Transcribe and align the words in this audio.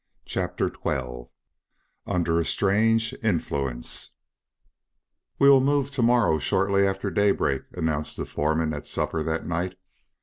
CHAPTER 0.25 0.67
XII 0.83 1.25
UNDER 2.07 2.39
A 2.39 2.43
STRANGE 2.45 3.13
INFLUENCE 3.21 4.15
"We 5.37 5.47
will 5.47 5.61
move 5.61 5.91
to 5.91 6.01
morrow 6.01 6.39
shortly 6.39 6.87
after 6.87 7.11
daybreak," 7.11 7.65
announced 7.73 8.17
the 8.17 8.25
foreman 8.25 8.73
at 8.73 8.87
supper 8.87 9.21
that 9.21 9.45
night. 9.45 9.77